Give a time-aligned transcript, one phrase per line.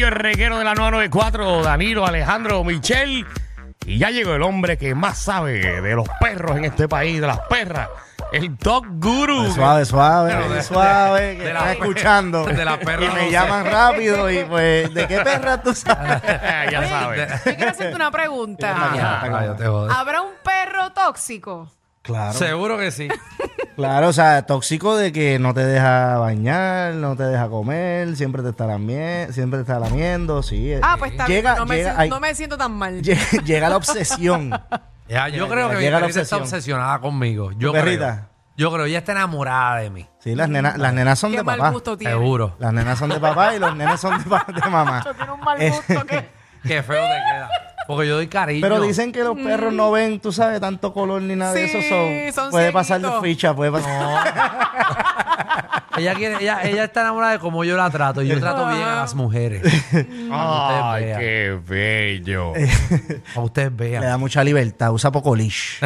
[0.00, 3.26] Corillo, el reguero de la 994, Danilo, Alejandro, Michelle.
[3.84, 7.26] Y ya llegó el hombre que más sabe de los perros en este país, de
[7.26, 7.88] las perras.
[8.32, 9.50] El Dog Guru.
[9.52, 12.44] Suave, suave, de- suave, que de están la- escuchando.
[12.44, 13.30] de la perra y no me sé.
[13.30, 16.22] llaman rápido y pues, ¿de qué perra tú sabes?
[16.70, 17.44] ya sabes.
[17.44, 18.74] Yo quiero hacerte una pregunta.
[18.78, 19.64] Ah, te.
[19.64, 21.70] ¿Habrá un perro tóxico?
[22.02, 23.08] Claro, Seguro que sí.
[23.76, 28.42] claro, o sea, tóxico de que no te deja bañar, no te deja comer, siempre
[28.42, 30.72] te está lamiendo, siempre te está lamiendo, sí.
[30.82, 31.58] Ah, pues está llega, bien.
[31.58, 33.02] No me, llega, siento, ay, no me siento tan mal.
[33.02, 34.50] lle- llega la obsesión.
[35.08, 37.50] Ya, yo creo que mi llega la perrita está obsesionada conmigo.
[37.56, 38.12] Yo perrita?
[38.14, 38.28] creo.
[38.56, 40.06] Yo creo, ella está enamorada de mí.
[40.20, 41.70] Sí, las nenas, las nenas son Qué de mal papá.
[41.72, 42.12] gusto tiene.
[42.14, 42.54] Seguro.
[42.60, 45.02] Las nenas son de papá y los nenes son de, de mamá.
[45.16, 46.28] Tiene un mal Eh, gusto que...
[46.62, 47.48] Qué feo te queda.
[47.90, 48.60] Porque yo doy cariño.
[48.60, 51.76] Pero dicen que los perros no ven, tú sabes, tanto color ni nada de Sí,
[51.78, 52.32] eso.
[52.32, 53.24] so, son puede pasar de cieguitos.
[53.24, 54.32] ficha, puede pasar.
[55.96, 58.22] Ella, quiere, ella, ella está enamorada de cómo yo la trato.
[58.22, 59.62] Y yo trato bien a las mujeres.
[60.30, 61.18] Ay, vean.
[61.20, 62.52] qué bello.
[63.34, 64.02] Para ustedes Le vean.
[64.04, 65.82] da mucha libertad, usa poco leash.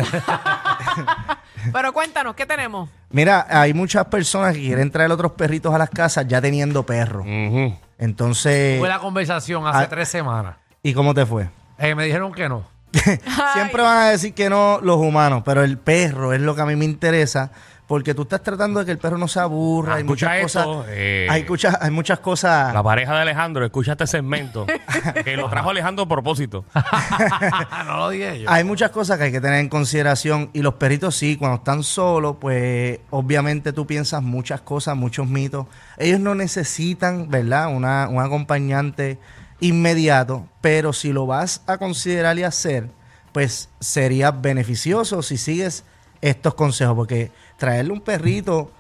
[1.73, 2.91] Pero cuéntanos, ¿qué tenemos?
[3.11, 7.23] Mira, hay muchas personas que quieren traer otros perritos a las casas ya teniendo perros.
[7.27, 7.75] Ujú.
[7.99, 9.89] Entonces, Fue la conversación hace Ah.
[9.89, 10.57] tres semanas.
[10.83, 11.49] ¿y cómo te fue?
[11.79, 12.65] Eh, me dijeron que no.
[13.55, 16.67] Siempre van a decir que no los humanos, pero el perro es lo que a
[16.67, 17.51] mí me interesa.
[17.87, 19.93] Porque tú estás tratando de que el perro no se aburra.
[19.93, 20.87] Ah, hay escucha muchas esto, cosas.
[20.89, 21.27] eh.
[21.29, 22.73] hay, muchas, hay muchas cosas.
[22.73, 24.65] La pareja de Alejandro, escucha este segmento.
[25.25, 26.65] que lo trajo Alejandro a propósito.
[27.87, 28.51] no lo dije yo.
[28.51, 31.83] Hay muchas cosas que hay que tener en consideración y los perritos sí, cuando están
[31.83, 35.67] solos, pues obviamente tú piensas muchas cosas, muchos mitos.
[35.99, 37.69] Ellos no necesitan, ¿verdad?
[37.69, 39.19] Una, un acompañante
[39.65, 42.89] inmediato, pero si lo vas a considerar y hacer,
[43.33, 45.85] pues sería beneficioso si sigues
[46.21, 48.71] estos consejos, porque traerle un perrito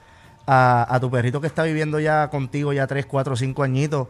[0.47, 4.09] a, a tu perrito que está viviendo ya contigo ya 3, 4, 5 añitos,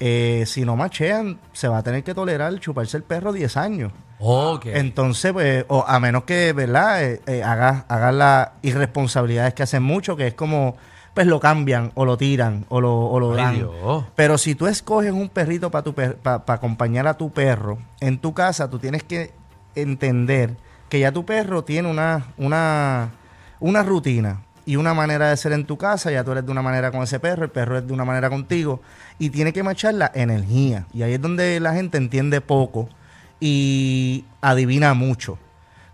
[0.00, 3.92] eh, si no machean, se va a tener que tolerar chuparse el perro 10 años.
[4.18, 4.66] Ok.
[4.66, 7.04] Entonces, pues, o a menos que, ¿verdad?
[7.04, 10.76] Eh, eh, hagas hagas las irresponsabilidades que hacen mucho, que es como,
[11.14, 13.54] pues lo cambian o lo tiran o lo, o lo dan.
[13.54, 14.04] Dios.
[14.16, 18.68] Pero si tú escoges un perrito para para acompañar a tu perro en tu casa,
[18.68, 19.32] tú tienes que
[19.74, 20.56] entender
[20.88, 23.10] que ya tu perro tiene una, una,
[23.60, 26.62] una rutina y una manera de ser en tu casa, ya tú eres de una
[26.62, 28.80] manera con ese perro, el perro es de una manera contigo,
[29.18, 30.86] y tiene que machar la energía.
[30.92, 32.88] Y ahí es donde la gente entiende poco
[33.40, 35.38] y adivina mucho,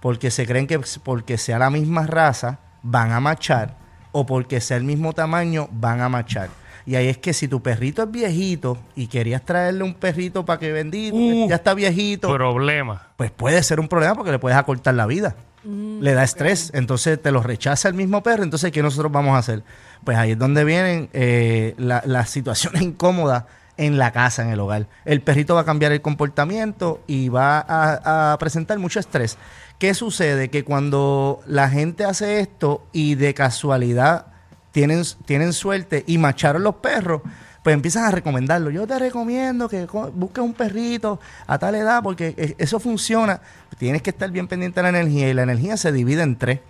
[0.00, 3.76] porque se creen que porque sea la misma raza van a machar,
[4.12, 6.48] o porque sea el mismo tamaño van a machar.
[6.86, 10.58] Y ahí es que si tu perrito es viejito y querías traerle un perrito para
[10.58, 13.08] que bendito, Uh, ya está viejito, Problema.
[13.16, 15.36] pues puede ser un problema porque le puedes acortar la vida.
[15.62, 19.38] le da estrés, entonces te lo rechaza el mismo perro, entonces ¿qué nosotros vamos a
[19.38, 19.62] hacer?
[20.04, 23.44] Pues ahí es donde vienen eh, la- las situaciones incómodas
[23.80, 24.86] en la casa, en el hogar.
[25.06, 29.38] El perrito va a cambiar el comportamiento y va a, presentar mucho estrés.
[29.78, 30.50] ¿Qué sucede?
[30.50, 34.26] Que cuando la gente hace esto y de casualidad
[34.70, 37.22] tienen, tienen suerte y macharon los perros,
[37.62, 38.68] pues empiezan a recomendarlo.
[38.68, 43.40] Yo te recomiendo que busques un perrito a tal edad porque e- eso funciona.
[43.78, 46.60] Tienes que estar bien pendiente de la energía y la energía se divide en tres.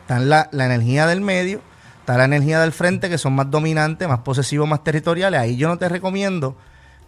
[0.00, 1.60] Está la, la energía del medio,
[2.02, 5.40] está la energía del frente que son más dominantes, más posesivos, más territoriales.
[5.40, 6.56] Ahí yo no te recomiendo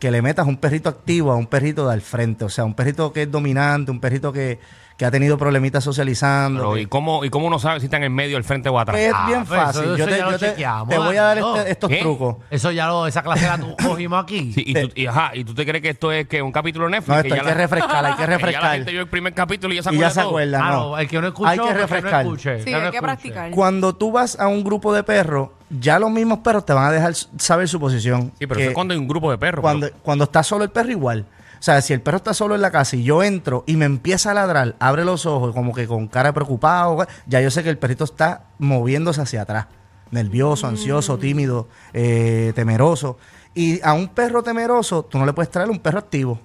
[0.04, 2.44] que le metas un perrito activo a un perrito del frente.
[2.44, 4.58] O sea, un perrito que es dominante, un perrito que,
[4.98, 6.60] que ha tenido problemitas socializando.
[6.60, 8.78] Pero, que- ¿y, cómo, ¿Y cómo uno sabe si están en medio, al frente o
[8.78, 8.94] atrás?
[8.96, 9.82] pues es Ah, bien pues eso- fácil.
[9.84, 11.96] eso yo te, ya yo te- voy a dar este- estos ¿Qué?
[12.00, 12.36] trucos.
[12.50, 14.52] Eso ya lo, esa clase la tu- cogimos aquí.
[14.52, 16.84] Sí, y, tú, y, ajá, ¿y tú te crees que esto es que un capítulo
[16.84, 17.08] de Netflix?
[17.08, 18.74] No, esto hay ya que la- refrescar, hay que que ya la refrescar.
[18.76, 20.90] gente vio el primer capítulo y ya se Y ya acuerda se acuerda, Ah, no.
[20.90, 22.20] no, el que no escuchó, Hay que que no refrescar.
[22.26, 23.50] escuche, Sí, que no hay que practicar.
[23.52, 26.90] Cuando tú vas a un grupo de perros, ya los mismos perros te van a
[26.92, 28.32] dejar saber su posición.
[28.38, 29.62] Sí, pero Que eso es cuando hay un grupo de perros.
[29.62, 31.26] cuando, cuando está solo el perro igual.
[31.58, 33.86] O sea, si el perro está solo en la casa y yo entro y me
[33.86, 37.70] empieza a ladrar, abre los ojos como que con cara preocupado, ya yo sé que
[37.70, 39.66] el perrito está moviéndose hacia atrás.
[40.10, 43.16] Nervioso, ansioso, tímido, eh, temeroso.
[43.54, 46.38] Y a un perro temeroso, tú no le puedes traer un perro activo,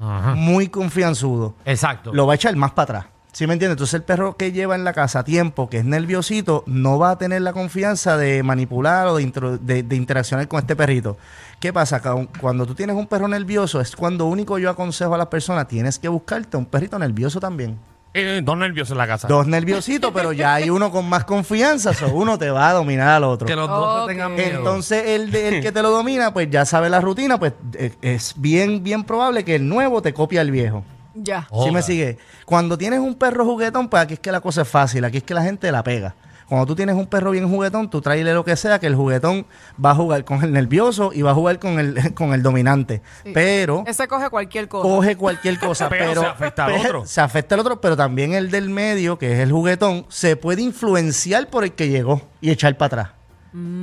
[0.00, 0.34] Ajá.
[0.34, 1.54] muy confianzudo.
[1.64, 2.12] Exacto.
[2.12, 3.12] Lo va a echar más para atrás.
[3.32, 3.74] ¿Sí me entiendes?
[3.76, 7.18] Entonces el perro que lleva en la casa tiempo, que es nerviosito, no va a
[7.18, 11.16] tener la confianza de manipular o de, intro- de- de interaccionar con este perrito.
[11.60, 12.00] ¿Qué pasa?
[12.02, 15.68] Cu- Cuando tú tienes un perro nervioso, es cuando único yo aconsejo a las personas,
[15.68, 17.78] tienes que buscarte un perrito nervioso también.
[18.12, 19.28] Eh, dos nerviosos en la casa.
[19.28, 23.10] Dos nerviositos, pero ya hay uno con más confianza, so uno te va a dominar
[23.10, 23.46] al otro.
[23.46, 24.58] Que los dos tengan miedo.
[24.58, 27.94] Entonces el, de- el que te lo domina, pues ya sabe la rutina, pues eh,
[28.02, 30.82] es bien, bien probable que el nuevo te copia al viejo.
[31.14, 31.46] Ya.
[31.50, 31.64] Oh.
[31.64, 32.18] ¿Sí me sigue?
[32.44, 35.22] Cuando tienes un perro juguetón, pues aquí es que la cosa es fácil, aquí es
[35.22, 36.14] que la gente la pega.
[36.50, 39.46] Cuando tú tienes un perro bien juguetón, tú tráele lo que sea, que el juguetón
[39.82, 43.02] va a jugar con el nervioso y va a jugar con el, con el dominante.
[43.22, 43.30] Sí.
[43.32, 44.82] Pero Ese coge cualquier cosa.
[44.82, 47.06] coge cualquier cosa, Pero pero, se afecta al otro.
[47.06, 50.62] Se afecta al otro, pero también el del medio, que es el juguetón, se puede
[50.62, 53.20] influenciar por el que llegó y echar para atrás.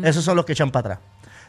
[0.03, 0.99] Esos son los que echan para atrás.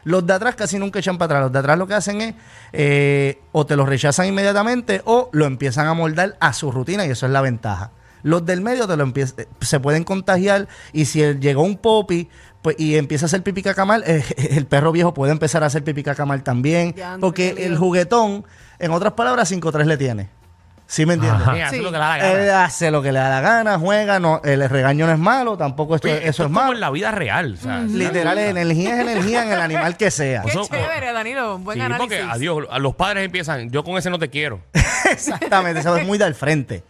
[0.03, 1.41] Los de atrás casi nunca echan para atrás.
[1.43, 2.35] Los de atrás lo que hacen es
[2.73, 7.09] eh, o te lo rechazan inmediatamente o lo empiezan a moldar a su rutina y
[7.11, 7.91] eso es la ventaja.
[8.21, 12.27] Los del medio te lo empie- eh, se pueden contagiar y si llegó un popi
[12.61, 15.83] pues, y empieza a hacer pipí cacamal, eh, el perro viejo puede empezar a hacer
[15.83, 16.93] pipí cacamal también.
[17.21, 18.45] Porque el juguetón,
[18.79, 20.29] en otras palabras, 5-3 le tiene.
[20.91, 21.47] ¿Sí me entiendes?
[21.47, 21.81] Hace Sí.
[21.83, 22.63] lo que le da la Él gana.
[22.65, 25.93] hace lo que le da la gana, juega, no, el regaño no es malo, tampoco
[25.95, 26.73] esto, Oye, eso esto es como malo.
[26.73, 27.53] en la vida real.
[27.59, 30.41] o sea, Literal, energía es energía en el animal que sea.
[30.45, 31.57] Qué Eso- chévere, Danilo.
[31.57, 32.17] Un buen Sí, análisis.
[32.17, 34.61] porque adiós, a los padres empiezan, yo con ese no te quiero.
[35.11, 36.83] Exactamente, eso es muy del frente.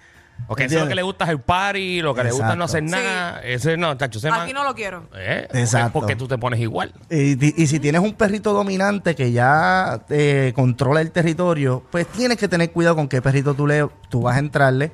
[0.48, 2.58] Porque eso es lo que le gusta es el party, lo que le gusta es
[2.58, 3.40] no hacer nada.
[3.44, 5.08] Ese no, chacho, ese man- Aquí no lo quiero.
[5.16, 5.94] Eh, Exacto.
[5.94, 6.94] Porque tú te pones igual.
[7.10, 12.38] Y, y si tienes un perrito dominante que ya eh, controla el territorio, pues tienes
[12.38, 14.92] que tener cuidado con qué perrito tú, le, tú vas a entrarle.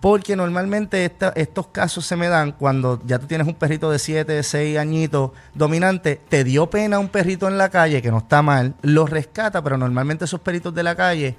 [0.00, 4.00] Porque normalmente esta- estos casos se me dan cuando ya tú tienes un perrito de
[4.00, 8.42] 7, 6 añitos dominante, te dio pena un perrito en la calle, que no está
[8.42, 11.36] mal, lo rescata, pero normalmente esos perritos de la calle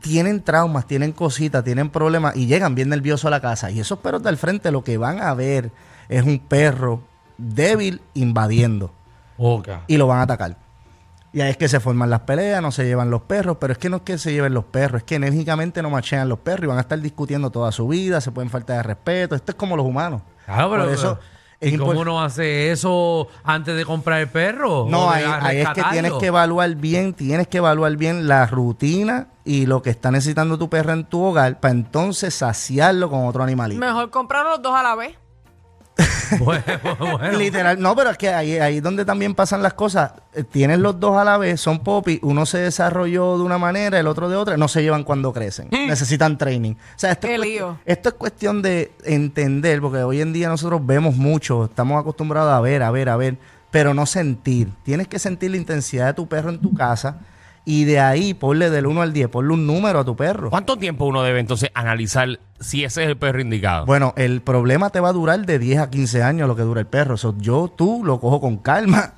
[0.00, 3.70] tienen traumas, tienen cositas, tienen problemas y llegan bien nerviosos a la casa.
[3.70, 5.72] Y esos perros del frente lo que van a ver
[6.08, 7.02] es un perro
[7.36, 8.92] débil invadiendo
[9.86, 10.56] y lo van a atacar.
[11.32, 13.78] Y ahí es que se forman las peleas, no se llevan los perros, pero es
[13.78, 16.64] que no es que se lleven los perros, es que enérgicamente no machean los perros
[16.64, 19.36] y van a estar discutiendo toda su vida, se pueden faltar de respeto.
[19.36, 20.22] Esto es como los humanos.
[20.46, 21.18] Pero, Por eso
[21.60, 24.86] ¿y cómo uno hace eso antes de comprar el perro?
[24.88, 25.92] No, ¿O de ahí, ahí es que rescatarlo?
[25.92, 30.58] tienes que evaluar bien, tienes que evaluar bien la rutina y lo que está necesitando
[30.58, 33.80] tu perro en tu hogar para entonces saciarlo con otro animalito.
[33.80, 35.16] Mejor comprar los dos a la vez.
[36.38, 36.62] Bueno,
[36.98, 37.38] bueno.
[37.38, 40.12] Literal, no, pero es que ahí, ahí es donde también pasan las cosas.
[40.34, 43.98] Eh, Tienes los dos a la vez, son popis, uno se desarrolló de una manera,
[43.98, 45.68] el otro de otra, no se llevan cuando crecen.
[45.70, 46.72] Necesitan training.
[46.72, 47.78] O sea, esto, Qué es, lío.
[47.84, 52.60] esto es cuestión de entender, porque hoy en día nosotros vemos mucho, estamos acostumbrados a
[52.60, 53.36] ver, a ver, a ver,
[53.70, 54.68] pero no sentir.
[54.82, 57.18] Tienes que sentir la intensidad de tu perro en tu casa
[57.64, 60.50] y de ahí ponle del 1 al 10, ponle un número a tu perro.
[60.50, 63.86] ¿Cuánto tiempo uno debe entonces analizar si ese es el perro indicado?
[63.86, 66.80] Bueno, el problema te va a durar de 10 a 15 años lo que dura
[66.80, 67.16] el perro.
[67.16, 69.14] So, yo, tú, lo cojo con calma.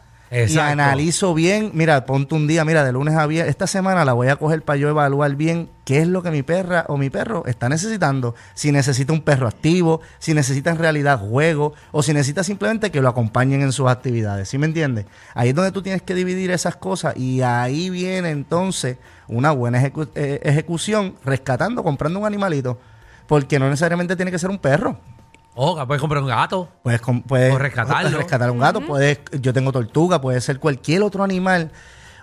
[0.48, 4.14] Y analizo bien, mira, ponte un día, mira, de lunes a viernes, esta semana la
[4.14, 7.10] voy a coger para yo evaluar bien qué es lo que mi perra o mi
[7.10, 8.34] perro está necesitando.
[8.54, 13.02] Si necesita un perro activo, si necesita en realidad juego, o si necesita simplemente que
[13.02, 14.48] lo acompañen en sus actividades.
[14.48, 15.04] ¿Sí me entiendes?
[15.34, 18.96] Ahí es donde tú tienes que dividir esas cosas y ahí viene entonces
[19.28, 22.78] una buena ejecu- eh, ejecución rescatando, comprando un animalito.
[23.26, 24.98] Porque no necesariamente tiene que ser un perro.
[25.54, 26.68] Oca, puedes comprar un gato.
[26.82, 28.16] Puedes, com- puedes O rescatarlo.
[28.18, 31.70] rescatar un gato, puedes, yo tengo tortuga, puede ser cualquier otro animal.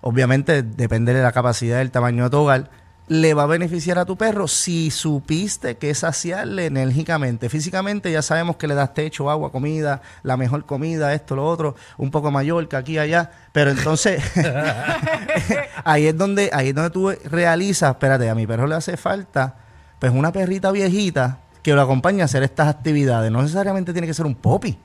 [0.02, 2.72] Obviamente depende de la capacidad del tamaño de tu hogar.
[3.08, 7.50] Le va a beneficiar a tu perro si supiste que saciarle enérgicamente.
[7.50, 11.76] Físicamente ya sabemos que le das techo, agua, comida, la mejor comida, esto, lo otro,
[11.98, 13.32] un poco mayor que aquí allá.
[13.52, 14.22] Pero entonces
[15.84, 19.56] ahí es donde, ahí es donde tú realizas, espérate, a mi perro le hace falta
[20.00, 23.32] pues una perrita viejita que lo acompañe a hacer estas actividades.
[23.32, 24.78] No necesariamente tiene que ser un popi.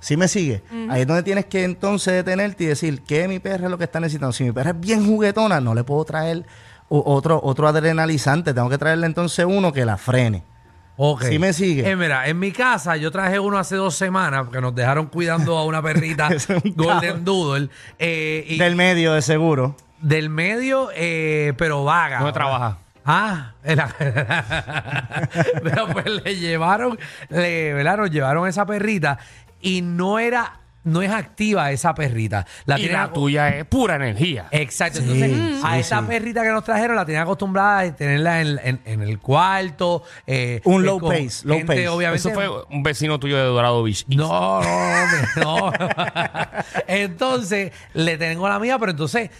[0.00, 0.62] ¿Sí me sigue?
[0.90, 3.84] Ahí es donde tienes que entonces detenerte y decir que mi perra es lo que
[3.84, 4.32] está necesitando.
[4.32, 6.44] Si mi perra es bien juguetona, no le puedo traer
[6.88, 8.54] otro, otro adrenalizante.
[8.54, 10.44] Tengo que traerle entonces uno que la frene.
[10.96, 11.24] Ok.
[11.24, 11.88] Sí me sigue.
[11.88, 15.56] Eh, mira, en mi casa yo traje uno hace dos semanas porque nos dejaron cuidando
[15.56, 17.68] a una perrita Es un Golden Doodle.
[17.98, 19.74] eh, y Del medio, de seguro.
[20.00, 22.18] del medio, eh, pero vaga.
[22.18, 22.78] ¿Dónde trabaja?
[23.10, 23.88] Ah, en la-
[25.62, 26.98] pero pues le llevaron,
[27.30, 27.96] le, ¿verdad?
[27.96, 29.18] Nos llevaron esa perrita
[29.62, 32.46] y no era, no es activa esa perrita.
[32.66, 34.48] La y la tuya es pura energía.
[34.50, 35.00] Exacto.
[35.00, 36.04] Sí, Entonces, a sí, esa sí.
[36.06, 40.02] perrita que nos trajeron la tenían acostumbrada a tenerla en, en- en el cuarto.
[40.26, 41.88] eh, Un eh, low pace, low gente, pace.
[41.88, 44.04] Obviamente, Eso fue un vecino tuyo de Dorado Beach.
[44.08, 45.72] no, no, hombre, no.
[46.86, 49.30] entonces, le tengo la mía, pero entonces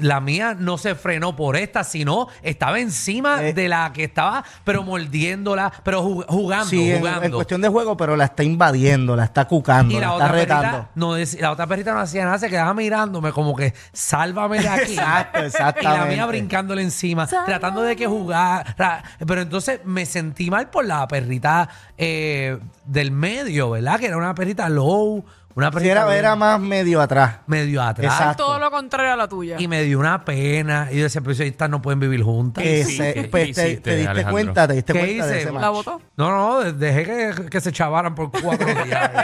[0.00, 3.52] la mía no se frenó por esta, sino estaba encima Eh.
[3.52, 7.36] de la que estaba, pero mordiéndola, pero ju- jugando, Sí, en, jugando.
[7.36, 10.28] cuestión de juego, pero la está invadiendo, la está cucando, y la, la está otra,
[10.36, 10.62] retando.
[10.62, 14.68] perrita no, la otra perrita no hacía nada, se quedaba mirándome como que sálvame de
[14.68, 14.92] aquí.
[14.92, 16.14] Exacto, Y la exactamente.
[16.14, 18.74] mía brincándole encima, tratando de que jugara.
[18.76, 23.98] ra- Pero entonces me sentí mal por la perrita eh, del medio, ¿verdad?
[24.00, 27.38] Que era una perrita low, una Sí, perrita era, era más medio atrás.
[27.46, 28.12] medio atrás.
[28.12, 28.44] Exacto.
[28.46, 29.56] Todo lo contrario a la tuya.
[29.58, 30.88] Y me dio una pena.
[30.92, 32.62] Y yo decía, pero si estas no pueden vivir juntas.
[32.62, 34.32] ¿qué pues, te, hiciste, te diste Alejandro?
[34.32, 35.40] cuenta, te diste ¿Qué cuenta de hice?
[35.42, 35.74] ese La ¿La match.
[35.84, 36.00] botó?
[36.16, 37.04] No, no, de- dejé
[37.34, 39.10] que, que se chavaran por cuatro días.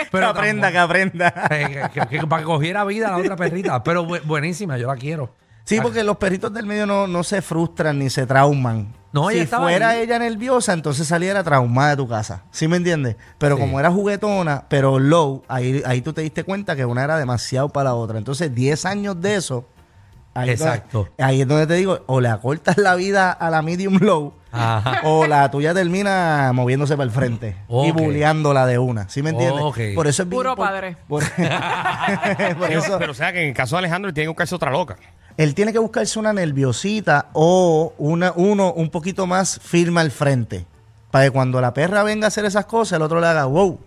[0.00, 1.30] Que Pero aprenda, que aprenda.
[1.32, 3.82] tampoco- eh, que- que- que para que cogiera vida la otra perrita.
[3.84, 5.34] Pero bu- buenísima, yo la quiero.
[5.64, 8.92] Sí, porque los perritos del medio no, no se frustran ni se trauman.
[9.12, 10.02] No, ella si estaba fuera ahí.
[10.02, 12.42] ella nerviosa, entonces saliera traumada de tu casa.
[12.52, 13.16] ¿Sí me entiendes?
[13.38, 13.60] Pero Sí.
[13.62, 17.68] como era juguetona, pero low, ahí, ahí tú te diste cuenta que una era demasiado
[17.70, 18.18] para la otra.
[18.18, 19.66] Entonces, 10 años de eso.
[20.32, 21.08] Ahí es donde- Exacto.
[21.18, 25.00] ahí es donde te digo, o le acortas la vida a la medium low, Ajá.
[25.02, 29.08] o la tuya termina moviéndose para el frente y bulleándola de una.
[29.08, 29.60] ¿Sí me entiendes?
[29.96, 30.96] Por eso es Puro padre.
[31.08, 31.24] Por,
[32.70, 34.96] eso, pero o sea que en el caso de Alejandro tiene que buscarse otra loca.
[35.40, 40.66] Él tiene que buscarse una nerviosita o una, uno un poquito más firme al frente.
[41.10, 43.80] Para que cuando la perra venga a hacer esas cosas, el otro le haga, wow,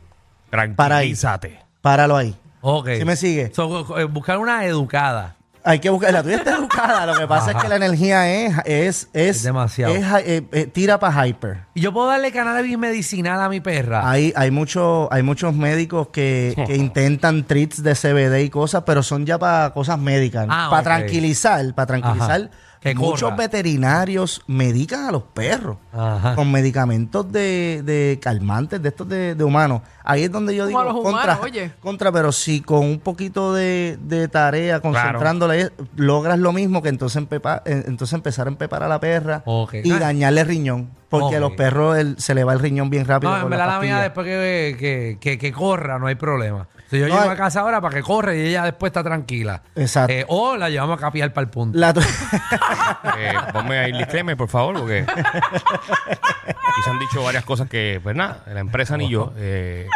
[0.49, 0.73] Para ahí.
[1.13, 1.59] Tranquilízate.
[1.79, 2.35] páralo ahí.
[2.61, 2.89] Ok.
[2.97, 3.51] ¿Sí me sigue?
[3.53, 5.35] So, eh, buscar una educada.
[5.65, 8.57] Hay que buscar, la tuya está educada, lo que pasa es que la energía es,
[8.65, 9.95] es, es, Es demasiado.
[9.95, 11.59] es, eh, eh, tira para hyper.
[11.73, 14.09] Y yo puedo darle cannabis medicinal a mi perra.
[14.09, 19.03] Hay, hay, mucho, hay muchos médicos que, que intentan treats de CBD y cosas, pero
[19.03, 20.47] son ya para cosas médicas.
[20.49, 20.83] Ah, para ok.
[20.83, 22.49] tranquilizar, para tranquilizar.
[22.83, 23.35] Que Muchos corra.
[23.37, 26.35] veterinarios medican a los perros Ajá.
[26.35, 29.81] con medicamentos de, de calmantes, de estos de, de humanos.
[30.03, 31.71] Ahí es donde yo Como digo los contra, humanos, oye.
[31.79, 37.21] contra, pero si con un poquito de, de tarea, concentrándole, logras lo mismo que entonces,
[37.23, 39.43] empepa- entonces empezar a empepar a la perra
[39.83, 39.99] y Ah.
[39.99, 40.89] dañarle el riñón.
[41.07, 43.31] Porque a los perros el- se le va el riñón bien rápido.
[43.37, 46.67] No, en verdad la mía después que, que, que, que corra no hay problema.
[46.93, 49.61] Si yo No, hay- a casa ahora para que corra y ella después está tranquila.
[49.75, 50.13] Exacto.
[50.13, 51.77] Eh, o la llevamos a capiar para el punto.
[51.77, 52.01] La tu-
[53.17, 55.05] Eh, ponme ahí el disclaimer, por favor, porque
[56.73, 59.31] aquí se han dicho varias cosas que, pues nada, la empresa ni yo.
[59.37, 59.87] eh,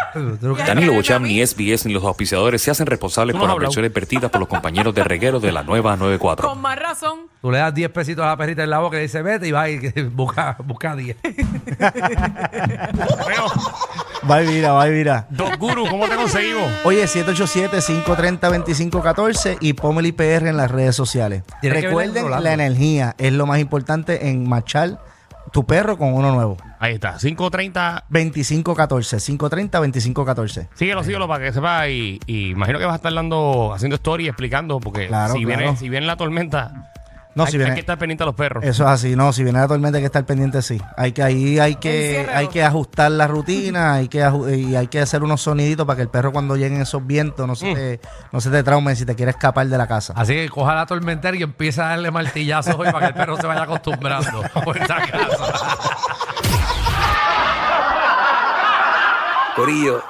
[0.65, 4.39] Danilo Bocham, ni SBS, ni los auspiciadores se hacen responsables por las versiones vertidas por
[4.39, 6.47] los compañeros de reguero de la nueva 94.
[6.47, 7.21] Con más razón.
[7.41, 9.47] Tú le das 10 pesitos a la perrita en la boca y le dice vete
[9.47, 9.77] y va y
[10.11, 11.17] busca, busca 10.
[13.23, 13.45] bueno,
[14.29, 15.27] va y mira, va y mira.
[15.29, 16.69] Doc Guru, ¿cómo te conseguimos?
[16.83, 21.43] Oye, 787-530-2514 y ponme el IPR en las redes sociales.
[21.61, 24.99] Recuerden, la energía es lo más importante en machar
[25.51, 26.57] tu perro con uno nuevo.
[26.79, 28.05] Ahí está, 530.
[28.09, 30.67] 2514, 530-2514.
[30.75, 34.27] Síguelo, síguelo para que sepa y, y imagino que vas a estar dando, haciendo story
[34.27, 35.59] explicando porque Claro, si, claro.
[35.61, 36.91] Viene, si viene la tormenta,
[37.37, 38.63] No, hay, si hay viene, que estar pendiente a los perros.
[38.63, 40.81] Eso es así, no, si viene la tormenta hay que estar pendiente, sí.
[40.97, 44.27] Hay que, ahí hay que, hay que ajustar la rutina, hay que
[44.57, 47.53] y hay que hacer unos soniditos para que el perro cuando lleguen esos vientos no
[47.53, 47.55] Mm.
[47.55, 47.99] se te,
[48.31, 50.13] no se te traume si te quiere escapar de la casa.
[50.15, 53.37] Así que coja la tormentera y empieza a darle martillazos hoy para que el perro
[53.37, 54.43] se vaya acostumbrando.
[54.63, 55.45] Por si acaso.
[59.55, 60.03] Corillo,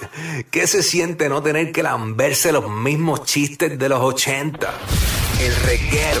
[0.50, 4.68] ¿qué se siente no tener que lamberse los mismos chistes de los 80?
[5.40, 6.20] El reguero